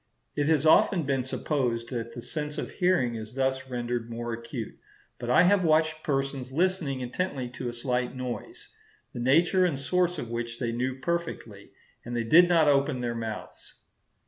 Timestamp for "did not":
12.23-12.67